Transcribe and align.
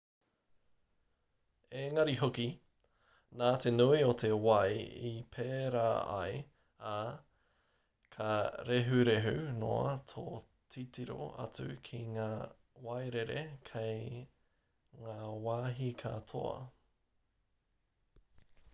engari 1.79 2.13
hoki 2.21 2.45
nā 3.41 3.49
te 3.65 3.73
nui 3.73 3.99
o 4.13 4.15
te 4.21 4.29
wai 4.45 4.71
i 5.09 5.11
pērā 5.35 5.83
ai 6.13 6.39
ā 6.91 6.93
ka 8.15 8.31
rehurehu 8.71 9.35
noa 9.59 9.93
tō 10.13 10.25
titiro 10.77 11.29
atu 11.45 11.67
ki 11.89 12.01
ngā 12.17 12.27
wairere 12.87 13.45
kei 13.69 14.25
ngā 15.05 15.19
wāhi 15.47 15.93
katoa 16.05 16.57